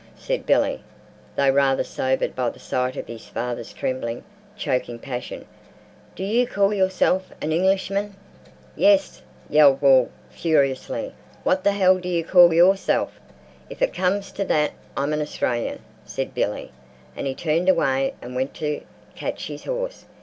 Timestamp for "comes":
13.93-14.31